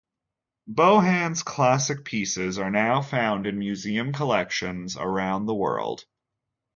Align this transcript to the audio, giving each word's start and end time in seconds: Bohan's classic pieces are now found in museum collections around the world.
Bohan's 0.67 1.43
classic 1.43 2.03
pieces 2.05 2.57
are 2.57 2.71
now 2.71 3.03
found 3.03 3.45
in 3.45 3.59
museum 3.59 4.13
collections 4.13 4.97
around 4.97 5.45
the 5.45 5.53
world. 5.53 6.05